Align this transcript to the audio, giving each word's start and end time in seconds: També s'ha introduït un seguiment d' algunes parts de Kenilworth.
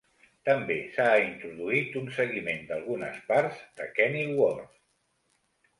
També 0.47 0.77
s'ha 0.95 1.09
introduït 1.25 1.99
un 2.01 2.09
seguiment 2.17 2.65
d' 2.71 2.75
algunes 2.79 3.21
parts 3.31 3.61
de 3.81 3.91
Kenilworth. 4.01 4.77